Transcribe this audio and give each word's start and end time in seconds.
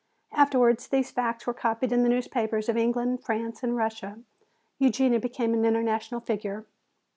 Afterwards 0.33 0.87
these 0.87 1.11
facts 1.11 1.45
were 1.45 1.53
copied 1.53 1.91
in 1.91 2.01
the 2.01 2.09
newspapers 2.09 2.67
of 2.67 2.75
England, 2.75 3.23
France 3.23 3.61
and 3.61 3.75
Russia. 3.75 4.17
Eugenia 4.79 5.19
became 5.19 5.53
an 5.53 5.63
international 5.63 6.21
figure. 6.21 6.65